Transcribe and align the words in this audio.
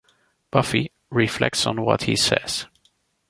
Buffy 0.49 0.91
reflects 1.11 1.67
on 1.67 1.85
what 1.85 2.05
he 2.05 2.15
says. 2.15 2.65